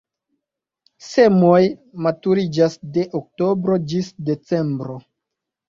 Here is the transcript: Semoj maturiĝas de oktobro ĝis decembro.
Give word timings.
Semoj 1.07 1.59
maturiĝas 2.07 2.79
de 2.97 3.05
oktobro 3.21 3.81
ĝis 3.95 4.13
decembro. 4.33 5.01